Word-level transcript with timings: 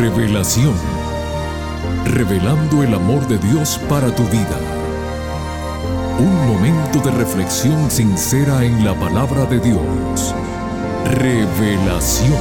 Revelación. 0.00 0.72
Revelando 2.06 2.82
el 2.82 2.94
amor 2.94 3.28
de 3.28 3.36
Dios 3.36 3.78
para 3.86 4.14
tu 4.14 4.22
vida. 4.28 4.58
Un 6.18 6.34
momento 6.48 7.00
de 7.00 7.10
reflexión 7.10 7.90
sincera 7.90 8.64
en 8.64 8.82
la 8.82 8.98
palabra 8.98 9.44
de 9.44 9.60
Dios. 9.60 10.34
Revelación. 11.04 12.32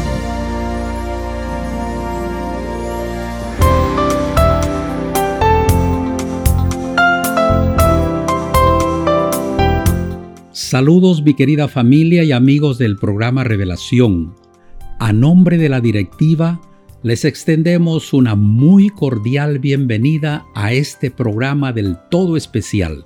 Saludos 10.54 11.22
mi 11.24 11.34
querida 11.34 11.68
familia 11.68 12.24
y 12.24 12.32
amigos 12.32 12.78
del 12.78 12.96
programa 12.96 13.44
Revelación. 13.44 14.34
A 14.98 15.12
nombre 15.12 15.58
de 15.58 15.68
la 15.68 15.82
directiva, 15.82 16.62
les 17.02 17.24
extendemos 17.24 18.12
una 18.12 18.36
muy 18.36 18.90
cordial 18.90 19.60
bienvenida 19.60 20.46
a 20.54 20.74
este 20.74 21.10
programa 21.10 21.72
del 21.72 21.98
todo 22.12 22.36
especial. 22.36 23.06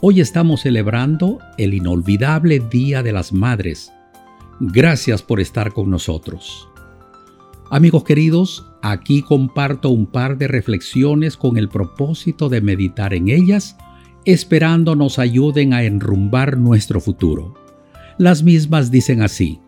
Hoy 0.00 0.20
estamos 0.20 0.60
celebrando 0.60 1.40
el 1.58 1.74
inolvidable 1.74 2.60
Día 2.60 3.02
de 3.02 3.12
las 3.12 3.32
Madres. 3.32 3.92
Gracias 4.60 5.20
por 5.22 5.40
estar 5.40 5.72
con 5.72 5.90
nosotros. 5.90 6.68
Amigos 7.70 8.04
queridos, 8.04 8.66
aquí 8.82 9.22
comparto 9.22 9.90
un 9.90 10.06
par 10.06 10.38
de 10.38 10.46
reflexiones 10.46 11.36
con 11.36 11.56
el 11.56 11.68
propósito 11.68 12.48
de 12.48 12.60
meditar 12.60 13.14
en 13.14 13.28
ellas 13.28 13.76
esperando 14.24 14.94
nos 14.94 15.18
ayuden 15.18 15.74
a 15.74 15.82
enrumbar 15.82 16.56
nuestro 16.56 17.00
futuro. 17.00 17.54
Las 18.18 18.44
mismas 18.44 18.92
dicen 18.92 19.22
así. 19.22 19.58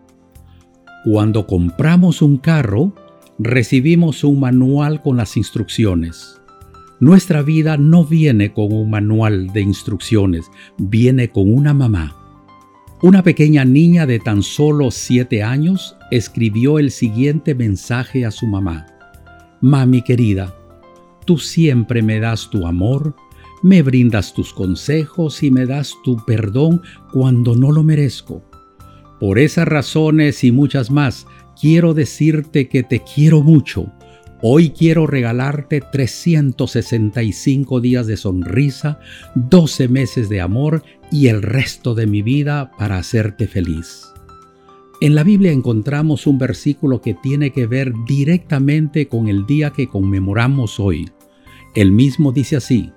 Cuando 1.05 1.47
compramos 1.47 2.23
un 2.23 2.37
carro, 2.37 2.93
recibimos 3.39 4.25
un 4.25 4.41
manual 4.41 5.03
con 5.03 5.17
las 5.17 5.37
instrucciones. 5.37 6.41
Nuestra 7.01 7.43
vida 7.43 7.77
no 7.77 8.05
viene 8.05 8.53
con 8.53 8.73
un 8.73 8.91
manual 8.91 9.49
de 9.53 9.61
instrucciones, 9.61 10.47
viene 10.79 11.29
con 11.29 11.53
una 11.53 11.75
mamá. 11.75 12.17
Una 13.03 13.23
pequeña 13.23 13.65
niña 13.65 14.07
de 14.07 14.21
tan 14.21 14.43
solo 14.43 14.91
siete 14.91 15.43
años 15.43 15.97
escribió 16.11 16.79
el 16.79 16.91
siguiente 16.91 17.55
mensaje 17.55 18.25
a 18.25 18.31
su 18.31 18.47
mamá. 18.47 18.87
Mami 19.61 20.03
querida, 20.03 20.55
tú 21.27 21.39
siempre 21.39 22.03
me 22.03 22.21
das 22.21 22.49
tu 22.49 22.67
amor, 22.67 23.15
me 23.63 23.83
brindas 23.83 24.33
tus 24.33 24.55
consejos 24.55 25.43
y 25.43 25.51
me 25.51 25.67
das 25.67 25.95
tu 26.05 26.25
perdón 26.25 26.83
cuando 27.13 27.57
no 27.57 27.73
lo 27.73 27.83
merezco. 27.83 28.43
Por 29.19 29.39
esas 29.39 29.67
razones 29.67 30.45
y 30.45 30.53
muchas 30.53 30.91
más, 30.91 31.27
quiero 31.65 31.95
decirte 31.95 32.69
que 32.69 32.83
te 32.83 33.01
quiero 33.01 33.41
mucho. 33.41 33.91
Hoy 34.43 34.69
quiero 34.69 35.07
regalarte 35.07 35.81
365 35.81 37.81
días 37.81 38.07
de 38.07 38.19
sonrisa, 38.19 39.01
12 39.35 39.89
meses 39.89 40.29
de 40.29 40.43
amor 40.43 40.83
y 41.11 41.29
el 41.29 41.41
resto 41.41 41.95
de 41.95 42.07
mi 42.07 42.21
vida 42.21 42.71
para 42.79 42.99
hacerte 42.99 43.47
feliz. 43.47 44.03
En 45.01 45.15
la 45.15 45.25
Biblia 45.25 45.53
encontramos 45.53 46.27
un 46.27 46.37
versículo 46.37 47.01
que 47.01 47.15
tiene 47.15 47.51
que 47.51 47.67
ver 47.67 47.95
directamente 48.07 49.09
con 49.09 49.29
el 49.29 49.47
día 49.47 49.71
que 49.71 49.89
conmemoramos 49.89 50.79
hoy. 50.79 51.09
El 51.75 51.93
mismo 51.93 52.31
dice 52.31 52.57
así, 52.57 52.93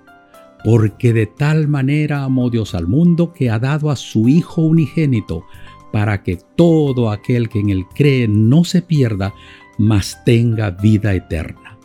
porque 0.62 1.14
de 1.14 1.24
tal 1.24 1.68
manera 1.68 2.22
amó 2.22 2.50
Dios 2.50 2.74
al 2.74 2.86
mundo 2.86 3.32
que 3.32 3.48
ha 3.48 3.58
dado 3.58 3.90
a 3.90 3.96
su 3.96 4.28
Hijo 4.28 4.60
unigénito, 4.60 5.46
para 5.92 6.22
que 6.22 6.38
todo 6.56 7.10
aquel 7.10 7.48
que 7.48 7.60
en 7.60 7.70
él 7.70 7.84
cree 7.94 8.28
no 8.28 8.64
se 8.64 8.82
pierda, 8.82 9.34
mas 9.78 10.18
tenga 10.24 10.70
vida 10.70 11.14
eterna. 11.14 11.78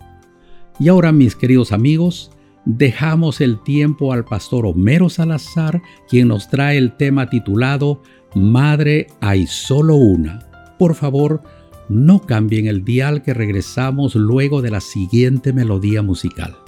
Y 0.79 0.87
ahora, 0.87 1.11
mis 1.11 1.35
queridos 1.35 1.71
amigos, 1.71 2.31
dejamos 2.65 3.41
el 3.41 3.61
tiempo 3.61 4.13
al 4.13 4.25
pastor 4.25 4.65
Homero 4.65 5.09
Salazar, 5.09 5.81
quien 6.09 6.29
nos 6.29 6.49
trae 6.49 6.77
el 6.77 6.97
tema 6.97 7.29
titulado 7.29 8.01
Madre 8.35 9.07
hay 9.21 9.45
solo 9.45 9.95
una. 9.95 10.39
Por 10.79 10.95
favor, 10.95 11.43
no 11.87 12.21
cambien 12.21 12.65
el 12.67 12.83
dial 12.83 13.21
que 13.21 13.33
regresamos 13.33 14.15
luego 14.15 14.61
de 14.61 14.71
la 14.71 14.81
siguiente 14.81 15.53
melodía 15.53 16.01
musical. 16.01 16.62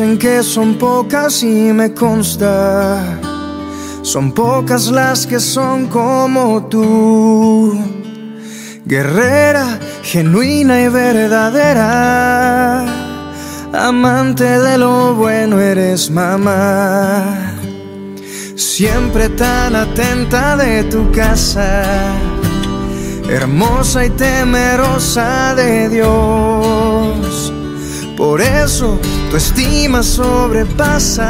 Dicen 0.00 0.16
que 0.16 0.42
son 0.42 0.76
pocas 0.76 1.42
y 1.42 1.74
me 1.74 1.92
consta. 1.92 3.20
Son 4.00 4.32
pocas 4.32 4.90
las 4.90 5.26
que 5.26 5.38
son 5.38 5.88
como 5.88 6.64
tú. 6.70 7.78
Guerrera, 8.86 9.78
genuina 10.02 10.80
y 10.80 10.88
verdadera. 10.88 12.86
Amante 13.74 14.44
de 14.44 14.78
lo 14.78 15.14
bueno 15.16 15.60
eres 15.60 16.10
mamá. 16.10 17.58
Siempre 18.56 19.28
tan 19.28 19.76
atenta 19.76 20.56
de 20.56 20.84
tu 20.84 21.12
casa. 21.12 21.84
Hermosa 23.28 24.06
y 24.06 24.10
temerosa 24.10 25.54
de 25.54 25.90
Dios. 25.90 27.52
Por 28.16 28.40
eso 28.40 28.98
tu 29.30 29.36
estima 29.36 30.02
sobrepasa 30.02 31.28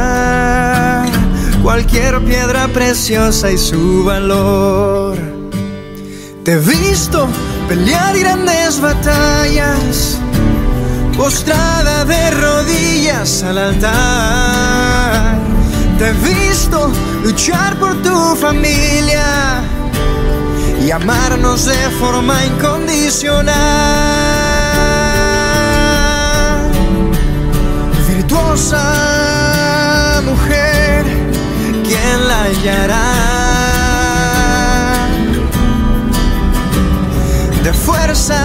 cualquier 1.62 2.18
piedra 2.24 2.66
preciosa 2.68 3.50
y 3.50 3.58
su 3.58 4.04
valor. 4.04 5.18
Te 6.44 6.52
he 6.52 6.58
visto 6.58 7.28
pelear 7.68 8.16
grandes 8.18 8.80
batallas, 8.80 10.16
postrada 11.16 12.04
de 12.06 12.30
rodillas 12.30 13.42
al 13.42 13.58
altar. 13.58 15.38
Te 15.98 16.08
he 16.08 16.12
visto 16.14 16.90
luchar 17.22 17.78
por 17.78 18.00
tu 18.02 18.34
familia 18.36 19.60
y 20.82 20.90
amarnos 20.90 21.66
de 21.66 21.90
forma 22.00 22.46
incondicional. 22.46 24.49
Mujer, 30.24 31.04
¿quién 31.86 32.28
la 32.28 32.42
hallará? 32.44 33.08
De 37.64 37.72
fuerza 37.72 38.40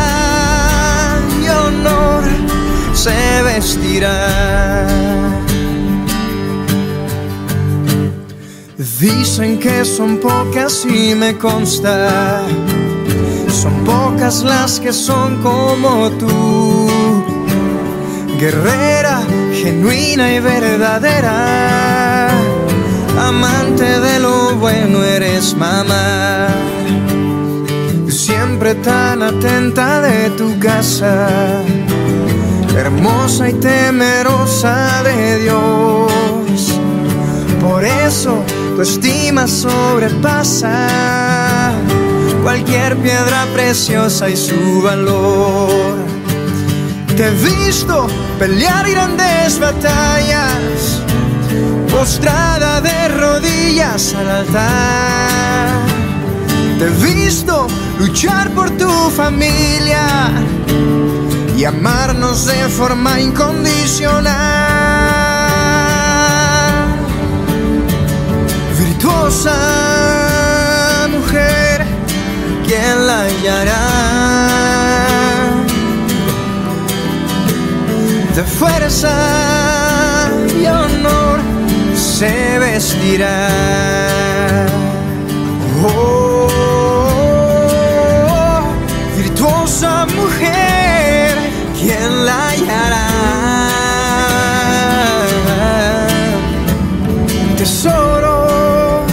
y 1.42 1.48
honor 1.50 2.24
se 2.94 3.44
vestirá. 3.44 4.88
Dicen 9.00 9.60
que 9.60 9.84
son 9.84 10.18
pocas 10.18 10.86
y 10.86 11.14
me 11.16 11.38
consta, 11.38 12.44
son 13.62 13.84
pocas 13.84 14.44
las 14.44 14.80
que 14.80 14.94
son 14.94 15.42
como 15.44 16.10
tú, 16.12 16.88
guerrera 18.40 19.15
genuina 19.66 20.32
y 20.32 20.40
verdadera. 20.40 22.30
Amante 23.18 24.00
de 24.00 24.20
lo 24.20 24.56
bueno 24.58 25.04
eres 25.04 25.56
mamá. 25.58 26.50
Siempre 28.08 28.76
tan 28.76 29.24
atenta 29.24 30.02
de 30.02 30.30
tu 30.40 30.60
casa. 30.60 31.28
Hermosa 32.78 33.50
y 33.50 33.54
temerosa 33.54 35.02
de 35.04 35.40
Dios. 35.40 36.80
Por 37.60 37.84
eso 37.84 38.44
tu 38.76 38.84
estima 38.84 39.48
sobrepasa 39.48 40.78
cualquier 42.44 42.96
piedra 42.98 43.48
preciosa 43.56 44.30
y 44.30 44.38
su 44.38 44.84
valor 44.84 45.96
te 47.18 47.28
he 47.28 47.32
visto 47.32 48.08
pelear 48.38 48.88
batallas, 49.54 51.02
postrada 51.92 52.82
de 52.82 53.08
rodillas 53.10 54.14
al 54.16 54.30
altar. 54.30 55.70
Te 56.80 56.86
he 56.86 57.14
visto 57.14 57.68
luchar 58.00 58.50
por 58.52 58.72
tu 58.72 58.90
familia 59.12 60.32
y 61.56 61.64
amarnos 61.64 62.48
de 62.48 62.68
forma 62.70 63.22
incondicional. 63.22 64.34
Virtuosa 68.80 69.58
mujer, 71.12 71.86
¿quién 72.66 73.08
la 73.08 73.22
hallará? 73.22 74.65
De 78.36 78.44
fuerza 78.44 80.30
y 80.62 80.66
honor 80.66 81.40
se 81.96 82.60
vestirá. 82.60 83.48
Oh, 85.86 86.50
virtuosa 89.16 90.06
mujer, 90.08 91.38
¿quién 91.80 92.26
la 92.26 92.50
hallará? 92.50 93.08
Tesoro 97.58 99.06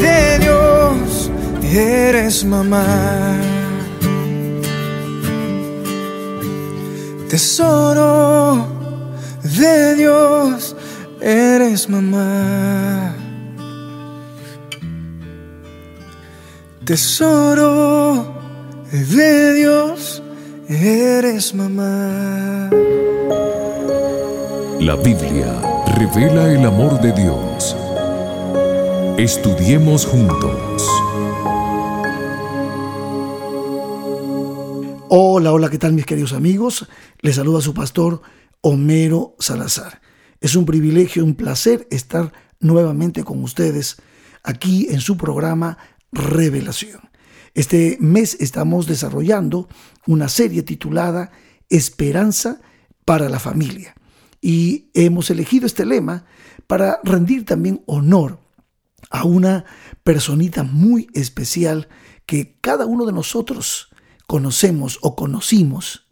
de 0.00 0.38
Dios, 0.38 1.30
eres 1.70 2.44
mamá. 2.46 3.37
Tesoro 7.58 8.68
de 9.42 9.96
Dios, 9.96 10.76
eres 11.20 11.88
mamá. 11.88 13.12
Tesoro 16.84 18.32
de 18.92 19.54
Dios, 19.54 20.22
eres 20.68 21.52
mamá. 21.52 22.70
La 24.78 24.94
Biblia 24.94 25.52
revela 25.96 26.52
el 26.52 26.64
amor 26.64 27.00
de 27.00 27.10
Dios. 27.10 27.76
Estudiemos 29.18 30.06
juntos. 30.06 30.97
Hola, 35.10 35.54
hola, 35.54 35.70
¿qué 35.70 35.78
tal 35.78 35.94
mis 35.94 36.04
queridos 36.04 36.34
amigos? 36.34 36.86
Les 37.22 37.36
saluda 37.36 37.62
su 37.62 37.72
pastor 37.72 38.20
Homero 38.60 39.36
Salazar. 39.38 40.02
Es 40.38 40.54
un 40.54 40.66
privilegio, 40.66 41.24
un 41.24 41.34
placer 41.34 41.88
estar 41.90 42.30
nuevamente 42.60 43.24
con 43.24 43.42
ustedes 43.42 43.96
aquí 44.42 44.88
en 44.90 45.00
su 45.00 45.16
programa 45.16 45.78
Revelación. 46.12 47.00
Este 47.54 47.96
mes 48.00 48.36
estamos 48.38 48.86
desarrollando 48.86 49.70
una 50.06 50.28
serie 50.28 50.62
titulada 50.62 51.30
Esperanza 51.70 52.60
para 53.06 53.30
la 53.30 53.38
familia 53.38 53.94
y 54.42 54.90
hemos 54.92 55.30
elegido 55.30 55.64
este 55.64 55.86
lema 55.86 56.26
para 56.66 57.00
rendir 57.02 57.46
también 57.46 57.82
honor 57.86 58.40
a 59.08 59.24
una 59.24 59.64
personita 60.04 60.64
muy 60.64 61.08
especial 61.14 61.88
que 62.26 62.58
cada 62.60 62.84
uno 62.84 63.06
de 63.06 63.14
nosotros 63.14 63.87
conocemos 64.28 64.98
o 65.00 65.16
conocimos, 65.16 66.06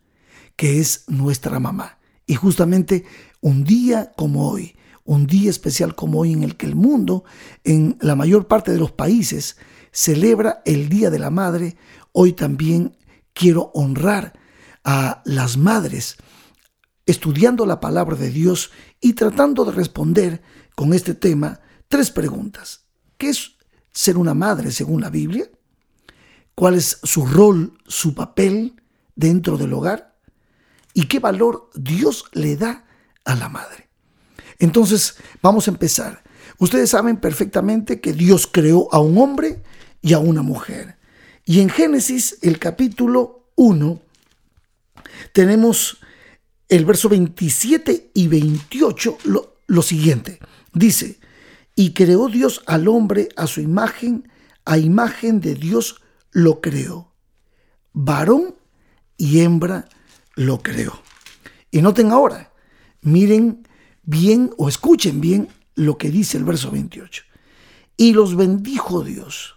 que 0.57 0.81
es 0.81 1.05
nuestra 1.07 1.61
mamá. 1.61 1.99
Y 2.27 2.35
justamente 2.35 3.05
un 3.43 3.63
día 3.63 4.13
como 4.17 4.51
hoy, 4.51 4.75
un 5.05 5.27
día 5.27 5.51
especial 5.51 5.95
como 5.95 6.21
hoy 6.21 6.33
en 6.33 6.43
el 6.43 6.57
que 6.57 6.65
el 6.65 6.75
mundo, 6.75 7.25
en 7.63 7.99
la 8.01 8.17
mayor 8.17 8.49
parte 8.49 8.73
de 8.73 8.79
los 8.79 8.91
países, 8.91 9.59
celebra 9.93 10.63
el 10.65 10.89
Día 10.89 11.11
de 11.11 11.19
la 11.19 11.29
Madre, 11.29 11.77
hoy 12.13 12.33
también 12.33 12.97
quiero 13.35 13.71
honrar 13.75 14.33
a 14.83 15.21
las 15.27 15.59
madres, 15.59 16.17
estudiando 17.05 17.67
la 17.67 17.81
palabra 17.81 18.17
de 18.17 18.31
Dios 18.31 18.71
y 18.99 19.13
tratando 19.13 19.67
de 19.67 19.73
responder 19.73 20.43
con 20.75 20.95
este 20.95 21.13
tema 21.13 21.61
tres 21.87 22.11
preguntas. 22.11 22.87
¿Qué 23.19 23.29
es 23.29 23.57
ser 23.93 24.17
una 24.17 24.33
madre 24.33 24.73
según 24.73 25.03
la 25.03 25.11
Biblia? 25.11 25.51
¿Cuál 26.57 26.75
es 26.75 26.99
su 27.05 27.25
rol, 27.25 27.79
su 27.87 28.15
papel 28.15 28.83
dentro 29.15 29.57
del 29.57 29.73
hogar? 29.73 30.17
¿Y 30.95 31.07
qué 31.07 31.21
valor 31.21 31.71
Dios 31.75 32.25
le 32.33 32.57
da 32.57 32.87
a 33.27 33.35
la 33.35 33.51
madre. 33.51 33.89
Entonces, 34.59 35.17
vamos 35.43 35.69
a 35.69 35.73
empezar. 35.73 36.23
Ustedes 36.59 36.89
saben 36.89 37.19
perfectamente 37.19 38.01
que 38.01 38.15
Dios 38.15 38.49
creó 38.51 38.89
a 38.95 39.01
un 39.01 39.19
hombre 39.19 39.63
y 40.01 40.15
a 40.15 40.19
una 40.19 40.41
mujer. 40.41 40.97
Y 41.45 41.61
en 41.61 41.69
Génesis, 41.69 42.39
el 42.41 42.59
capítulo 42.59 43.51
1, 43.57 44.01
tenemos 45.33 45.99
el 46.69 46.85
verso 46.87 47.09
27 47.11 48.13
y 48.15 48.29
28, 48.29 49.19
lo, 49.25 49.59
lo 49.67 49.83
siguiente. 49.83 50.39
Dice, 50.73 51.19
y 51.75 51.93
creó 51.93 52.29
Dios 52.29 52.63
al 52.67 52.89
hombre 52.89 53.29
a 53.37 53.47
su 53.47 53.61
imagen, 53.61 54.31
a 54.65 54.79
imagen 54.79 55.41
de 55.41 55.55
Dios 55.55 56.01
lo 56.37 56.61
creó. 56.61 57.15
Varón 57.95 58.57
y 59.17 59.41
hembra 59.41 59.89
lo 60.35 60.63
creó. 60.63 61.01
Y 61.71 61.81
noten 61.81 62.13
ahora, 62.13 62.53
Miren 63.01 63.67
bien 64.03 64.51
o 64.59 64.69
escuchen 64.69 65.23
bien 65.23 65.49
lo 65.77 65.97
que 65.97 66.11
dice 66.11 66.37
el 66.37 66.45
verso 66.45 66.71
28. 66.71 67.23
Y 67.97 68.13
los 68.13 68.37
bendijo 68.37 69.03
Dios 69.03 69.55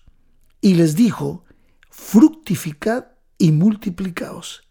y 0.61 0.75
les 0.75 0.95
dijo, 0.95 1.43
fructificad 1.89 3.07
y 3.37 3.51
multiplicaos, 3.51 4.63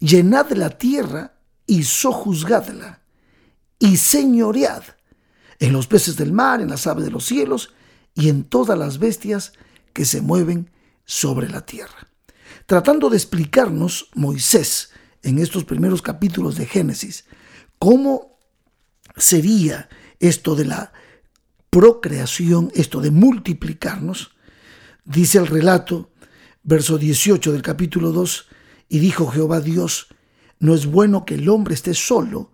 llenad 0.00 0.50
la 0.50 0.70
tierra 0.70 1.38
y 1.68 1.84
sojuzgadla, 1.84 3.02
y 3.78 3.98
señoread 3.98 4.82
en 5.60 5.72
los 5.72 5.86
peces 5.86 6.16
del 6.16 6.32
mar, 6.32 6.60
en 6.60 6.70
las 6.70 6.88
aves 6.88 7.04
de 7.04 7.12
los 7.12 7.26
cielos 7.26 7.74
y 8.14 8.28
en 8.28 8.42
todas 8.42 8.76
las 8.76 8.98
bestias 8.98 9.52
que 9.92 10.04
se 10.04 10.20
mueven 10.20 10.70
sobre 11.08 11.48
la 11.48 11.64
tierra. 11.64 12.06
Tratando 12.66 13.08
de 13.08 13.16
explicarnos 13.16 14.10
Moisés 14.14 14.90
en 15.22 15.38
estos 15.38 15.64
primeros 15.64 16.02
capítulos 16.02 16.56
de 16.56 16.66
Génesis 16.66 17.24
¿Cómo 17.78 18.38
sería 19.16 19.88
esto 20.18 20.56
de 20.56 20.64
la 20.64 20.92
procreación, 21.70 22.72
esto 22.74 23.00
de 23.00 23.10
multiplicarnos? 23.10 24.32
Dice 25.04 25.38
el 25.38 25.46
relato, 25.46 26.10
verso 26.64 26.98
18 26.98 27.52
del 27.52 27.62
capítulo 27.62 28.10
2, 28.10 28.48
y 28.88 28.98
dijo 28.98 29.28
Jehová 29.28 29.60
Dios, 29.60 30.08
no 30.58 30.74
es 30.74 30.86
bueno 30.86 31.24
que 31.24 31.34
el 31.34 31.48
hombre 31.48 31.74
esté 31.74 31.94
solo, 31.94 32.50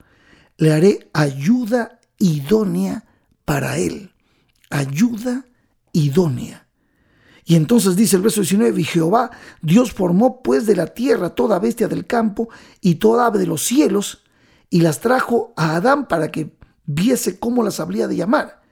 le 0.58 0.72
haré 0.72 1.08
ayuda 1.14 2.00
idónea 2.18 3.06
para 3.46 3.78
él. 3.78 4.12
Ayuda 4.68 5.46
idónea. 5.92 6.63
Y 7.44 7.56
entonces 7.56 7.94
dice 7.96 8.16
el 8.16 8.22
verso 8.22 8.40
19, 8.40 8.80
y 8.80 8.84
Jehová 8.84 9.30
Dios 9.60 9.92
formó 9.92 10.42
pues 10.42 10.66
de 10.66 10.76
la 10.76 10.86
tierra 10.86 11.34
toda 11.34 11.58
bestia 11.58 11.88
del 11.88 12.06
campo 12.06 12.48
y 12.80 12.96
toda 12.96 13.26
ave 13.26 13.38
de 13.38 13.46
los 13.46 13.62
cielos, 13.62 14.22
y 14.70 14.80
las 14.80 15.00
trajo 15.00 15.52
a 15.56 15.76
Adán 15.76 16.08
para 16.08 16.32
que 16.32 16.56
viese 16.86 17.38
cómo 17.38 17.62
las 17.62 17.80
habría 17.80 18.08
de 18.08 18.16
llamar. 18.16 18.62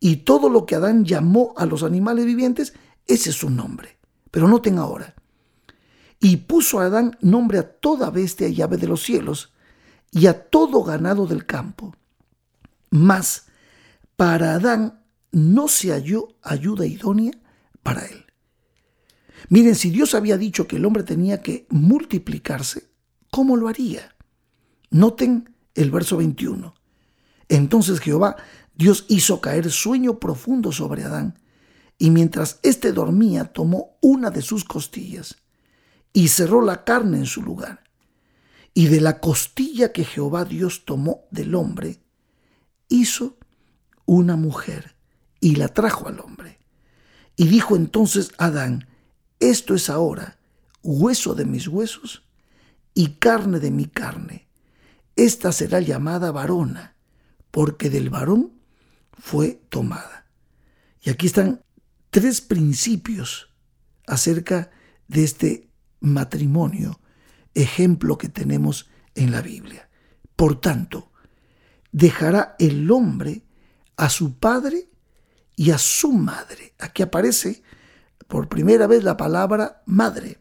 Y 0.00 0.16
todo 0.16 0.48
lo 0.48 0.66
que 0.66 0.74
Adán 0.74 1.04
llamó 1.04 1.54
a 1.56 1.64
los 1.64 1.82
animales 1.82 2.26
vivientes, 2.26 2.74
ese 3.06 3.30
es 3.30 3.36
su 3.36 3.50
nombre. 3.50 3.98
Pero 4.30 4.48
noten 4.48 4.78
ahora. 4.78 5.14
Y 6.20 6.36
puso 6.38 6.80
a 6.80 6.86
Adán 6.86 7.16
nombre 7.20 7.58
a 7.58 7.68
toda 7.68 8.10
bestia 8.10 8.48
y 8.48 8.60
ave 8.60 8.76
de 8.76 8.88
los 8.88 9.02
cielos 9.02 9.52
y 10.10 10.26
a 10.26 10.48
todo 10.48 10.82
ganado 10.82 11.26
del 11.26 11.46
campo. 11.46 11.94
Mas 12.90 13.46
para 14.16 14.54
Adán 14.54 15.04
no 15.30 15.68
se 15.68 15.92
halló 15.92 16.28
ayuda 16.42 16.86
idónea 16.86 17.32
para 17.88 18.04
él. 18.04 18.26
Miren, 19.48 19.74
si 19.74 19.88
Dios 19.88 20.14
había 20.14 20.36
dicho 20.36 20.68
que 20.68 20.76
el 20.76 20.84
hombre 20.84 21.04
tenía 21.04 21.40
que 21.40 21.66
multiplicarse, 21.70 22.90
¿cómo 23.30 23.56
lo 23.56 23.66
haría? 23.66 24.14
Noten 24.90 25.54
el 25.74 25.90
verso 25.90 26.18
21. 26.18 26.74
Entonces 27.48 28.00
Jehová, 28.00 28.36
Dios 28.74 29.06
hizo 29.08 29.40
caer 29.40 29.70
sueño 29.70 30.18
profundo 30.18 30.70
sobre 30.70 31.04
Adán, 31.04 31.38
y 31.96 32.10
mientras 32.10 32.60
éste 32.62 32.92
dormía 32.92 33.46
tomó 33.46 33.96
una 34.02 34.30
de 34.30 34.42
sus 34.42 34.64
costillas 34.64 35.36
y 36.12 36.28
cerró 36.28 36.60
la 36.60 36.84
carne 36.84 37.16
en 37.16 37.26
su 37.26 37.40
lugar. 37.40 37.84
Y 38.74 38.88
de 38.88 39.00
la 39.00 39.18
costilla 39.18 39.92
que 39.92 40.04
Jehová 40.04 40.44
Dios 40.44 40.84
tomó 40.84 41.22
del 41.30 41.54
hombre, 41.54 42.02
hizo 42.90 43.38
una 44.04 44.36
mujer 44.36 44.94
y 45.40 45.54
la 45.54 45.68
trajo 45.68 46.06
al 46.06 46.20
hombre. 46.20 46.57
Y 47.38 47.46
dijo 47.46 47.74
entonces 47.74 48.32
Adán, 48.36 48.86
esto 49.40 49.74
es 49.74 49.88
ahora 49.88 50.38
hueso 50.82 51.34
de 51.34 51.46
mis 51.46 51.68
huesos 51.68 52.24
y 52.92 53.14
carne 53.14 53.60
de 53.60 53.70
mi 53.70 53.86
carne 53.86 54.48
esta 55.18 55.50
será 55.50 55.80
llamada 55.80 56.30
varona, 56.30 56.94
porque 57.50 57.90
del 57.90 58.08
varón 58.08 58.52
fue 59.12 59.60
tomada. 59.68 60.26
Y 61.02 61.10
aquí 61.10 61.26
están 61.26 61.64
tres 62.10 62.40
principios 62.40 63.48
acerca 64.06 64.70
de 65.08 65.24
este 65.24 65.70
matrimonio, 65.98 67.00
ejemplo 67.54 68.16
que 68.16 68.28
tenemos 68.28 68.90
en 69.16 69.32
la 69.32 69.42
Biblia. 69.42 69.90
Por 70.36 70.60
tanto, 70.60 71.10
dejará 71.90 72.54
el 72.60 72.88
hombre 72.88 73.42
a 73.96 74.10
su 74.10 74.38
padre 74.38 74.87
y 75.58 75.72
a 75.72 75.78
su 75.78 76.12
madre. 76.12 76.72
Aquí 76.78 77.02
aparece 77.02 77.64
por 78.28 78.48
primera 78.48 78.86
vez 78.86 79.02
la 79.02 79.16
palabra 79.16 79.82
madre. 79.86 80.38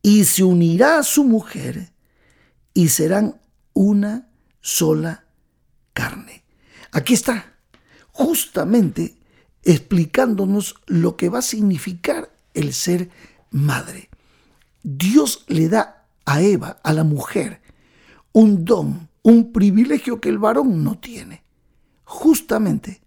Y 0.00 0.24
se 0.24 0.44
unirá 0.44 0.98
a 0.98 1.02
su 1.02 1.24
mujer 1.24 1.90
y 2.72 2.88
serán 2.88 3.40
una 3.72 4.28
sola 4.60 5.24
carne. 5.92 6.44
Aquí 6.92 7.14
está, 7.14 7.56
justamente 8.12 9.16
explicándonos 9.64 10.76
lo 10.86 11.16
que 11.16 11.28
va 11.28 11.40
a 11.40 11.42
significar 11.42 12.30
el 12.54 12.74
ser 12.74 13.10
madre. 13.50 14.08
Dios 14.84 15.44
le 15.48 15.68
da 15.68 16.06
a 16.24 16.42
Eva, 16.42 16.78
a 16.84 16.92
la 16.92 17.02
mujer, 17.02 17.60
un 18.30 18.64
don, 18.64 19.08
un 19.22 19.52
privilegio 19.52 20.20
que 20.20 20.28
el 20.28 20.38
varón 20.38 20.84
no 20.84 20.96
tiene. 20.96 21.42
Justamente 22.04 23.03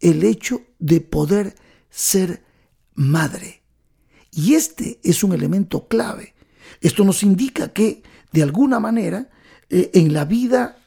el 0.00 0.24
hecho 0.24 0.62
de 0.78 1.00
poder 1.00 1.54
ser 1.90 2.42
madre. 2.94 3.62
Y 4.32 4.54
este 4.54 5.00
es 5.02 5.22
un 5.24 5.32
elemento 5.32 5.88
clave. 5.88 6.34
Esto 6.80 7.04
nos 7.04 7.22
indica 7.22 7.72
que, 7.72 8.02
de 8.32 8.42
alguna 8.42 8.80
manera, 8.80 9.30
eh, 9.68 9.90
en 9.94 10.12
la 10.12 10.24
vida 10.24 10.78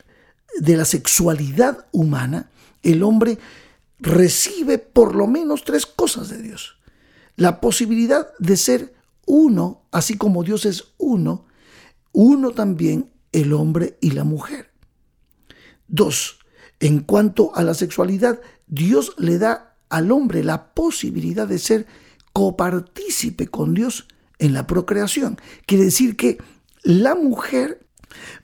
de 0.59 0.77
la 0.77 0.85
sexualidad 0.85 1.87
humana, 1.91 2.49
el 2.81 3.03
hombre 3.03 3.37
recibe 3.99 4.77
por 4.77 5.15
lo 5.15 5.27
menos 5.27 5.63
tres 5.63 5.85
cosas 5.85 6.29
de 6.29 6.41
Dios. 6.41 6.77
La 7.35 7.59
posibilidad 7.59 8.27
de 8.39 8.57
ser 8.57 8.93
uno, 9.25 9.83
así 9.91 10.17
como 10.17 10.43
Dios 10.43 10.65
es 10.65 10.93
uno, 10.97 11.45
uno 12.11 12.51
también 12.51 13.11
el 13.31 13.53
hombre 13.53 13.97
y 14.01 14.11
la 14.11 14.23
mujer. 14.23 14.71
Dos, 15.87 16.39
en 16.79 16.99
cuanto 16.99 17.55
a 17.55 17.63
la 17.63 17.73
sexualidad, 17.73 18.39
Dios 18.73 19.13
le 19.19 19.37
da 19.37 19.75
al 19.89 20.11
hombre 20.11 20.43
la 20.43 20.73
posibilidad 20.73 21.47
de 21.47 21.59
ser 21.59 21.85
copartícipe 22.33 23.47
con 23.47 23.75
Dios 23.75 24.07
en 24.39 24.53
la 24.53 24.65
procreación. 24.65 25.37
Quiere 25.67 25.85
decir 25.85 26.17
que 26.17 26.39
la 26.81 27.13
mujer 27.13 27.85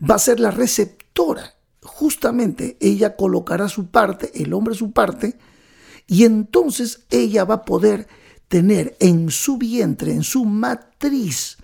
va 0.08 0.16
a 0.16 0.20
ser 0.20 0.40
la 0.40 0.52
receptora. 0.52 1.56
Justamente 1.82 2.78
ella 2.80 3.16
colocará 3.16 3.70
su 3.70 3.88
parte, 3.88 4.32
el 4.36 4.54
hombre 4.54 4.76
su 4.76 4.92
parte, 4.92 5.40
y 6.06 6.26
entonces 6.26 7.08
ella 7.10 7.44
va 7.44 7.56
a 7.56 7.66
poder 7.66 8.08
tener 8.50 8.96
en 9.00 9.32
su 9.32 9.58
vientre, 9.58 10.12
en 10.12 10.22
su 10.22 10.46
matriz, 10.46 11.58